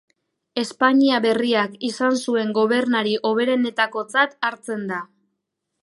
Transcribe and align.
Espainia 0.61 1.19
Berriak 1.25 1.75
izan 1.89 2.17
zuen 2.23 2.55
gobernari 2.59 3.15
hoberenetakotzat 3.31 4.35
hartzen 4.51 4.93
da. 4.95 5.05